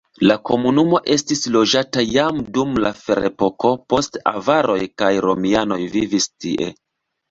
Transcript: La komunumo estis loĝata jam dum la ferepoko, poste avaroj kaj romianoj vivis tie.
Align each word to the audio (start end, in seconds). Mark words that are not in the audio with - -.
La 0.29 0.35
komunumo 0.49 1.01
estis 1.15 1.43
loĝata 1.57 2.05
jam 2.15 2.41
dum 2.57 2.73
la 2.87 2.93
ferepoko, 3.03 3.75
poste 3.95 4.27
avaroj 4.35 4.83
kaj 5.01 5.15
romianoj 5.31 5.83
vivis 5.97 6.33
tie. 6.37 6.77